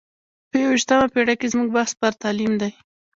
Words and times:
په 0.49 0.55
یو 0.61 0.69
ویشتمه 0.73 1.07
پېړۍ 1.13 1.35
کې 1.39 1.47
زموږ 1.53 1.67
بحث 1.75 1.91
پر 1.99 2.13
تعلیم 2.21 2.53
دی. 2.61 2.71